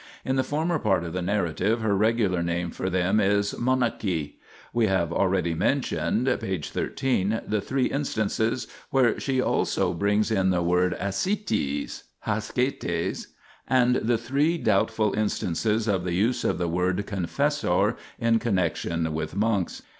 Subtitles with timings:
[0.25, 4.37] In the former part of the narra tive her regular name for them is monachi.
[4.73, 6.59] We have already mentioned (p.
[6.59, 13.27] xiii) the three instances, where she also brings in the word ascitis (aoxr)Tr)<;)
[13.67, 17.95] and the three doubtful instances of the use of the word" confessor"
[18.27, 19.83] in connexion with monks.